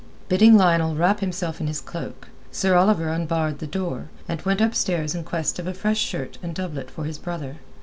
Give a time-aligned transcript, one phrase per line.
[0.29, 5.13] Bidding Lionel wrap himself in his cloak, Sir Oliver unbarred the door, and went upstairs
[5.13, 7.57] in quest of a fresh shirt and doublet for his brother.